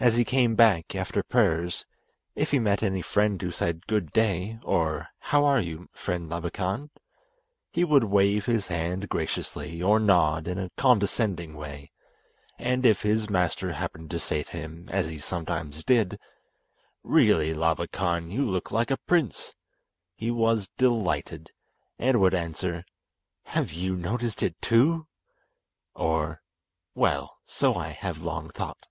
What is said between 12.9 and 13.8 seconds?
his master